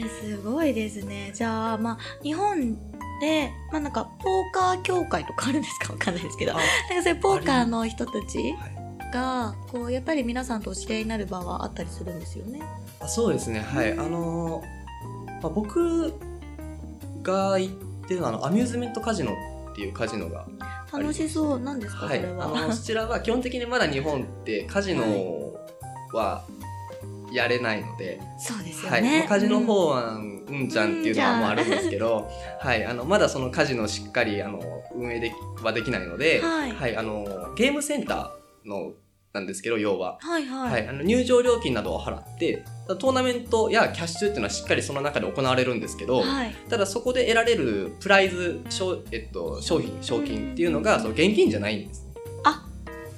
[0.04, 1.30] えすごいですね。
[1.34, 2.76] じゃあまあ日本
[3.20, 5.92] でまあなんかポーカー協会とかあるんですか？
[5.94, 6.52] わかんないですけど。
[6.52, 9.12] あなんかそういうポーカーの人たちはい。
[9.12, 12.60] がこうやっぱり皆さんとお知り合いになる場はあったりするんですよね。
[13.00, 13.92] あそうですね、はい。
[13.92, 16.12] あのーまあ、僕
[17.22, 17.74] が行っ
[18.08, 19.32] てるのはあのアミューズメントカジノ
[19.70, 20.46] っていうカジノが
[20.92, 22.46] 楽しそうなんですか、はい、それは。
[22.46, 25.04] あのそちらは基本的にまだ日本ってカジノ
[26.12, 26.44] は
[27.36, 29.02] やれないので、そうですよはい。
[29.02, 32.28] ね、まあカジノ法案うんちゃんっていうのはもうあるんですけど、
[32.60, 34.60] はい、あのまだそのカジノをしっかりあの
[34.94, 36.96] 運営できはできないので、はい。
[36.96, 38.92] あのゲームセンターの
[39.36, 46.54] なんですけど要は、はいはい、はい、あの入場料金などを払ってトーナメントやキャッシュっていうのはしっかりその中で行われるんですけど、はい。
[46.70, 52.05] ただそこで得られるプライズ商,、えっと、商品賞金っていうのがその現金じゃないんです。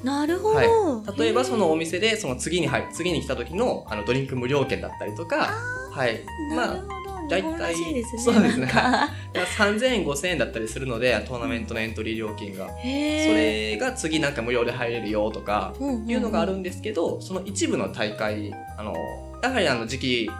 [0.04, 5.50] なるほど、はい、例えばそのお店店でその次に入次に来た時のあのドリンク無料券だったりとか、
[5.90, 6.20] はい、
[6.54, 6.84] まあ
[7.28, 8.02] 大体ね。
[8.24, 8.66] そうですね。
[8.66, 9.11] なんか
[9.58, 18.94] 3000円5000円だったりするのでトーナメントのエントリー料金が、へそえれが次なんか無料で入れるよとかいうのがあるんですけどその一部の大会あの
[19.42, 20.30] やはりあの時期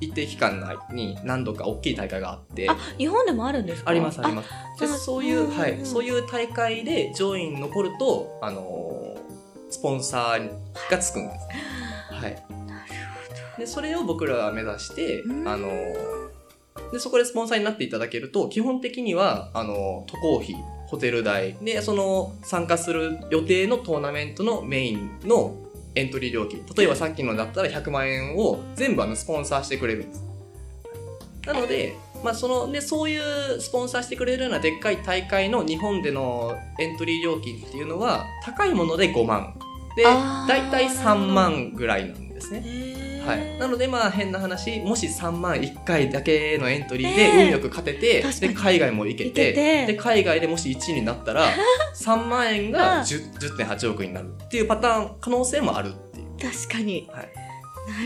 [0.00, 2.68] 一定期間に何度か大きい大会があって。
[2.68, 3.90] あ日本でもあるんですか？
[3.90, 4.50] ありますあります。
[4.80, 9.20] でそういう、うんはい、そういう大会で上位に残るとあのー
[9.72, 10.50] スポンサー
[10.90, 11.46] がつくんです、
[12.12, 12.32] はい、
[12.66, 12.90] なる
[13.56, 15.48] でそれを僕らは目指して、うん。
[15.48, 15.68] あの
[16.90, 20.56] でそこでスポンサーになっていただけると基本的にはあの渡航費
[20.88, 25.54] ホテル代でその参加する予定のトーナメントのメインの
[25.94, 26.64] エントリー料金。
[26.76, 30.24] 例えばさっきのだったら100万円を全部あのスポンサーしてくれるんです。
[31.46, 39.54] なので、まあ、そのでそういうスポンサーしてくれるようなでっかい大会の日本でのエントリー料金っていうのは高いもので5万。
[39.96, 42.62] で大体3万ぐらいなんですね
[43.26, 48.54] はい、なのでまあ変な話もし3万1回だけのエントリーで運よく勝てて、確かに。
[48.54, 49.52] で海外も行けて
[49.86, 51.46] で海外でもし1位になったら
[51.94, 52.70] 3万円うん。
[52.72, 56.52] が10 10.8億になるっていうパターン可能性もあるっていう。
[56.52, 57.08] 確かに。
[57.12, 57.28] はい、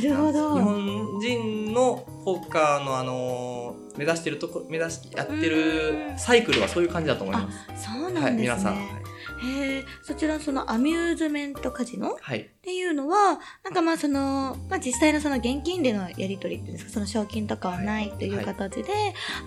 [0.03, 0.55] なるほど。
[0.55, 7.85] 日本人のポーカーの、あのー目指してるとこ目指しやってるうんサイクルはそういう感じだと思います。
[7.93, 9.04] そうは、ないんですね、皆さん。
[9.45, 12.17] へえそちらそのアミューズメントカジノ？
[12.21, 18.93] はい、っていうのは、なんかまあその、まあ実際のその現金でのやり取りっていうんですか、その賞金とかはないっていう形で、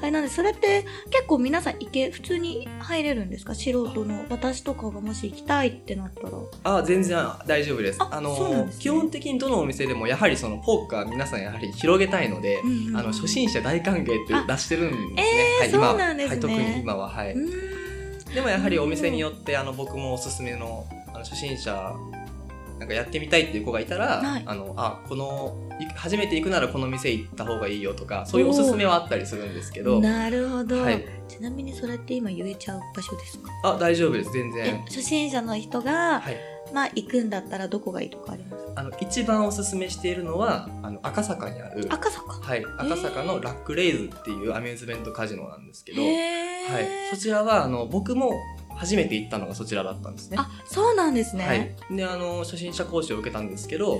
[0.01, 3.55] あれなんで、それって結構皆さん行け、普通に入れるんですか？
[3.55, 6.77] 素人の私とかがもし行きたいってなったら。
[6.79, 8.01] あ全然大丈夫です。
[8.01, 15.23] ああの基本的にどのお店でもやはりそのポーカー皆さんやはり広げたいので、うんうんあの初心者大歓迎って出してるんですね。
[15.63, 16.31] えーはい、今そうなんですね。
[16.31, 17.09] はい、特に今は。
[17.09, 17.33] はい。
[17.33, 17.76] うーん
[18.33, 21.93] でもやはりお店によってあの僕もおすすめのあの初心者
[22.79, 24.43] なんかやってみたいっていう子がいたら、はい。
[24.45, 33.49] あのあこのい初めて行くならこの店行った方がいいよとかそういうおすすめはあったりするんですけど、なるほど、はい、ちなみにそれって今言えちゃう場所ですか？
[33.63, 34.31] あ大丈夫です。
[34.31, 34.81] 全え然。
[34.85, 36.37] 初心者の人が、はい、
[36.73, 38.65] まあ行くんだったらどこがいいとかあります？
[38.75, 42.33] あの一番おすすめしているのはあの赤坂にある赤坂？
[42.33, 46.11] はい、赤坂のラックレイズっていうアミューズメントカジノなんですけど、はい、
[47.11, 48.31] そちらはあの僕も
[48.75, 50.37] 初めて行ったのがそちらだったんですね。
[50.39, 53.99] あそうなんですね、はい、であの初心者講習を受けたんですけど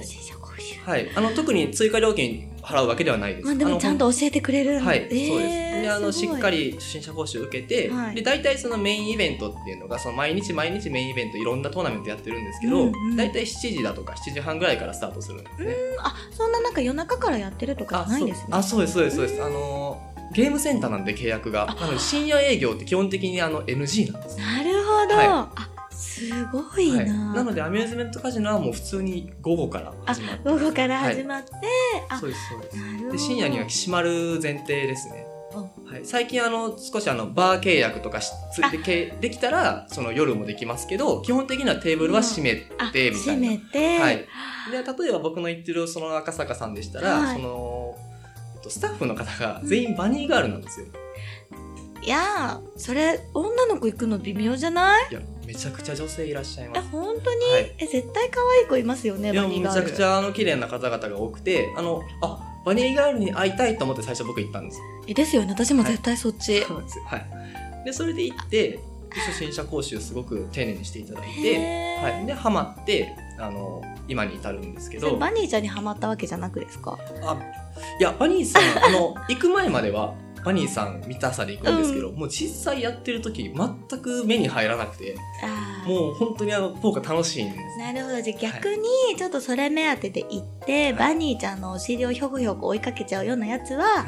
[0.86, 3.46] はい、あの特に追加料金払うわけではないです。
[3.46, 5.68] まあでもちゃんと教えてくれるんはい、えーそうです。
[5.82, 8.16] で、あの、しっかり初心者講習を受けて、はい。
[8.16, 13.16] で、大体そのメインイベントっていうのが、その毎日毎日メインイベントいろんなトーナメントやってるんですけど、うんうん。
[13.16, 15.76] 大体7時だとか7時半ぐらいからスタートするんですね。
[16.00, 18.48] あそんななんか夜中からやってるとかないんですね。
[18.52, 19.40] あそうあそうですそうですそうです。
[19.40, 21.68] うんあのゲームセンターなんで契約が。
[21.68, 25.57] なので深夜営業って基本的にあの NG なんです、なるほど、はあ
[26.18, 30.50] すごいな、はい、なのでアミューズメントカジノはもう普通に午後から始まって。
[30.50, 31.52] 午後から始まって、
[32.10, 33.12] あそうですそうです。
[33.12, 35.26] で深夜には閉まる前提ですね。
[35.54, 35.60] お。
[35.60, 38.70] はい、最近あの少しあのバー契約とかしつあ。
[38.70, 44.26] でけできたらその夜もできますけど基本的にはテーブルは閉めあてみたいな、閉めて、はい、で
[45.04, 47.36] 例えば僕の言ってるその赤坂さんでしたら、はい。
[47.36, 47.96] その
[48.56, 50.88] えっとスタッフの方が全員バニーガールなんですよ、
[52.02, 55.08] いやーそれ女の子行くの微妙じゃない？
[55.12, 56.90] いやめちゃくちゃ女性いらっしゃいえます。
[56.90, 57.76] 本当に、はい。
[57.78, 59.82] え絶対可愛い子いますよねいやめちバニーガール。
[59.82, 64.82] ゃくちゃあの綺麗な方々が多くてあのあバニーガールに会いたいと思って最初僕行ったんです。
[65.08, 65.54] えですよね。
[65.54, 66.98] 私も絶対そっち、そうなんです。
[66.98, 67.26] よはい。
[67.86, 68.80] でそれで行ってで
[69.26, 75.16] 初心者講習すごく丁寧にしていただいてはい、でハマってあの今に至るんですけど。
[75.16, 77.00] バニーちゃんにハマったわけじゃなくですか？
[77.24, 77.38] あ
[78.00, 80.14] いやバニーさんあの行く前までは
[80.48, 85.18] バニーさん見たさで行くんですけど、もう実際やってる時全く目に入らなくて
[85.86, 87.80] もう本当にあのポーカー楽しいんです。
[87.80, 88.22] なるほど。
[88.22, 94.06] じゃあ逆にちょっとそれ目当てで行って、バニーちゃんのお尻をひょくひょく追いかけちゃうようなやつは、はい。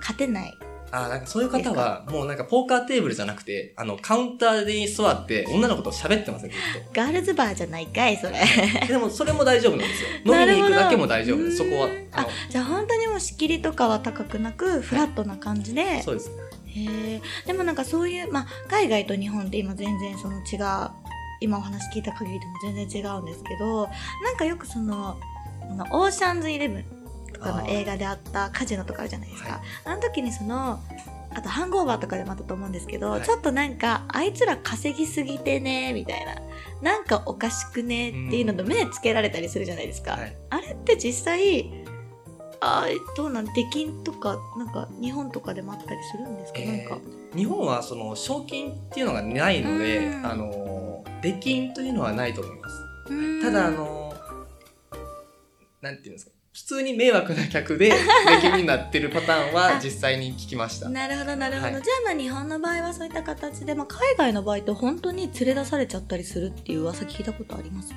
[0.00, 0.58] 勝てない
[0.94, 8.34] あなんかそういう方はもうなんかポーカーテーブルじゃなくてあのカウンターに座って女の子と喋ってますねずっガールズバーじゃないかいそれ。
[8.82, 10.08] と でもそれも大丈夫なんですよ。
[10.34, 11.42] 飲みに行くだけも大丈夫。
[11.42, 16.30] ですそこはああじゃあ本当にもう仕切りとかは高くなくフラットな感じで、のそうです。
[16.66, 16.84] へ
[17.16, 20.90] えでもなんかそういう、まあ、海外と日本って今全然その違う
[21.40, 23.88] 今お話聞いた限りでも全然違うんですけど
[24.22, 25.18] なんかよくその
[25.62, 27.01] あのオーシャンズイレブンと
[27.42, 29.52] かの映画であったカジノとかあるじゃないですか。
[29.52, 29.60] はい。
[29.84, 30.80] あの時にその
[31.34, 33.22] あとハングオーバーとかでもあったと思うんですけど、はい。
[33.22, 36.36] ちょっとなんかあいつら稼ぎすぎてねみたいな。
[36.82, 40.36] なんかおかしくねっていうのと目つけられたりするじゃないですか、はい。
[40.50, 41.70] あれって実際
[42.60, 47.06] あどうなん出禁とかなんか日本とかでもあったりするんですか、えーなんか。
[47.36, 50.26] 日本はその賞金っていうのがないので、うん。
[50.26, 53.42] あの出禁というのはないと思います。
[53.42, 54.12] ただあの
[55.80, 56.32] なんていうんですか？
[56.52, 57.90] 普通に迷惑な客で
[58.28, 60.88] 出禁になってるパターンはあ実際に聞きました。
[60.90, 61.82] なるほどなるほど、はい。
[61.82, 67.94] じゃあまあ日本の場合はそういった形で、まあ、海外の場合って本当に連れ出されちゃったりするっていう噂聞いたことあります？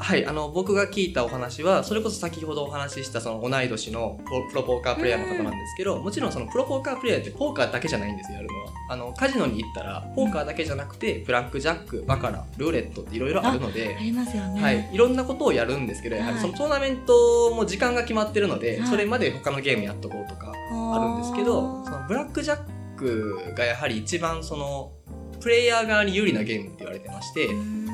[0.00, 4.18] はい、あの、僕が聞いたお話は、それこそ先ほどお話ししたその同い年の
[4.50, 8.72] プロポーカープレイヤーの方なんですけど、もちろんそのプロポーカープレイヤーってポーカーだけじゃないんですよ、やるのは。
[8.90, 14.62] あの、カジノに行ったら、ポーカーだけじゃなくて、ブラックジャック、バカラ、ルーレットっていろいろあるのであ、りますよね。
[14.62, 18.88] はい、いろんなことをやるんですけど、やはりはいそのトーナメントも時間が決まってるので、はい。
[18.88, 22.58] それまで他のゲームやっとこうとかあるんですけど、そのブラックジャッ
[22.96, 24.92] クがやはり一番その、
[25.40, 27.48] プレイヤー側に有利なゲームって言われてまして、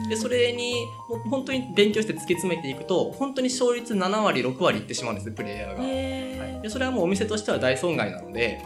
[0.08, 8.60] でそれにもう本当に勉強して突き詰めていくと本当に勝率7割6割いってしまうんですねプレイヤーが、はい、でそれはもうお店としては大損害なので、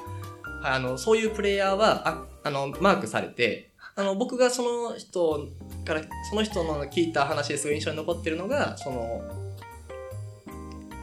[0.62, 5.48] はい、あのそういうプレイヤーはああのマークされてあの僕がその人
[5.84, 9.22] からその人の聞いた話ですごい印象に残ってるのがその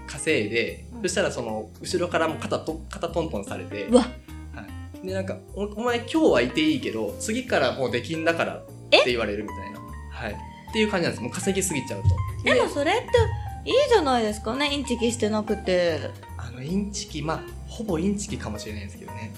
[0.07, 4.05] 稼いでそしたらその後ろからも肩と肩トントンされてうわ。
[5.03, 9.74] でなんかおお前今日はいていいけど次からもう出禁だからって言われるみたいな
[10.25, 10.33] はい。
[10.33, 11.23] っていう感じなんです。
[11.23, 12.09] もう稼ぎすぎちゃうと。
[12.43, 14.73] でもそれっていいじゃないですかね。
[14.73, 15.99] インチキしてなくて。
[16.37, 19.33] あのインチキまあほぼインチキかもしれないんですけどね。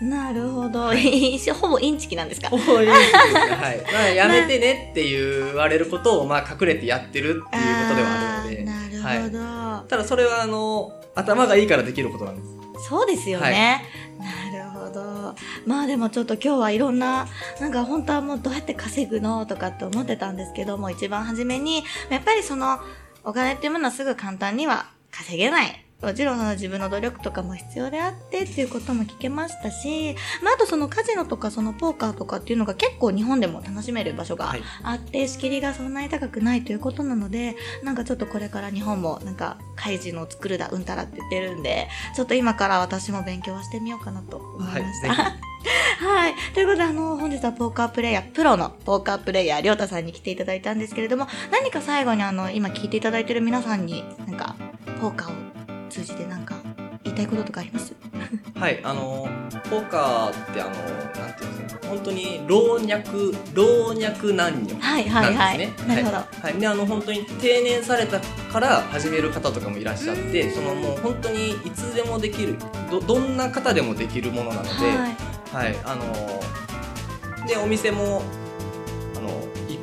[0.00, 0.04] い。
[0.04, 0.90] なるほど。
[1.54, 2.48] ほぼインチキなんですか？
[2.48, 3.40] ほぼインチキですね。
[3.40, 3.80] はい。
[3.92, 7.48] まあやめてねって言われることをまあ隠れてやってるっていうこ
[7.90, 8.64] とではあるので。
[8.64, 12.48] なるほど、ただそれはあの頭がいいからできることなんです。
[12.88, 14.01] そうですよね、なるほ
[15.66, 17.26] まあでもちょっと今日はいろんな
[17.60, 22.78] なんか本当はもうどうやって稼ぐのとかって思ってたんですけども一番初めにやっぱりその
[23.24, 25.81] お金っていうものはすぐ簡単には稼げない。
[26.02, 45.12] もちろんその自分の努力とかも必要であってっていうことも聞けましたし、まあ、あとそのカジノとかそのポーカーとかっていうのが結構日本でも楽しめる場所がはいあって仕切りがそんなに高くないということなのでなんかちょっとこれから日本もなんかカジノを作るだうんたらって言ってるんでちょっと今から私も勉強はしてみようかなと思いました。
[45.12, 45.62] はいぜ
[46.00, 46.34] はい。
[46.54, 54.56] ということで、あの、本日はポーカープレイヤー、プロのポーカープレイヤー、りょうたさんに来ていただいたんですけれども、何か最後にあの、今聞いていただいてる皆さんに、なんか、
[55.00, 55.61] ポーカーを
[55.92, 56.54] 通じてなんか、
[57.04, 57.92] 言いたいこととかあります？
[58.58, 59.28] はいあの
[59.68, 62.86] ポーカーってあのなんていうんですか本当に老若
[63.52, 65.58] 老若男女はいはいはい。
[65.58, 65.94] なんですね。
[65.94, 66.16] なるほど。
[66.16, 72.56] はい、はいであの本当に定年されたから始める方とかもいらっしゃって、そのもう本当にいつでもできる
[72.90, 75.76] どどんな方でもできるものなので、はい、はい。
[75.84, 78.22] あのでお店も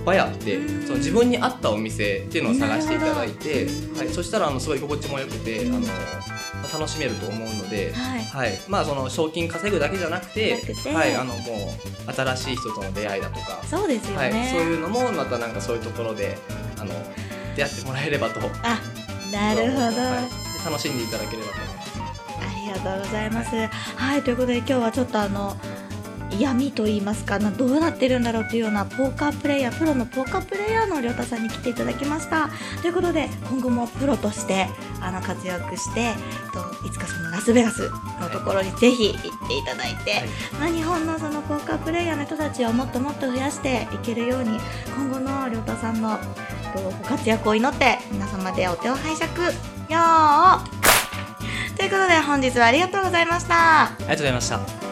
[0.05, 6.39] ぱいあってうんその自分に合ったお店っていうのを探していただいてはい、そしたらあのすごい居心地も良くて、うんあのまあ
[6.71, 7.93] 楽しめると思うので。
[7.93, 8.19] はい。
[8.29, 10.61] はい、まあその賞金稼ぐだけじゃなくて
[10.93, 11.73] はい、あのも
[12.07, 14.49] う新しい人との出会いだとか、そうですよはい、ね。
[14.51, 16.37] そういうのもまたなんかそういうところで
[16.79, 16.93] あの
[17.55, 18.79] 出会ってもらえればとあ、
[19.31, 19.83] なるほど。
[19.83, 19.99] はい、で
[20.65, 21.99] 楽しんでいただければと思います
[22.39, 23.67] ありがとうございます。
[23.95, 25.57] はい、ということで今日はちょっとあの、
[26.37, 32.49] 闇と言いますかなどうなってるんだろうというようなポーカープレイヤープロのポーカープレイヤーのりょうたさんに来ていただきました。
[32.81, 34.67] ということで今後もプロとして
[35.01, 36.13] あの活躍して
[36.53, 37.89] といつかそのラスベガス
[38.21, 40.23] のところにぜひ行っていただいて、はい。
[40.59, 44.59] まあ、日本のそのポーカープレイヤーの人たちをもっともっと増やしていけるように
[44.95, 46.17] 今後のりょうたさんの
[46.73, 50.79] とご活躍を祈って皆様でお手を拝借よー。
[51.75, 53.83] ということで本日はありがとうございました。
[53.85, 54.88] ありがとうございました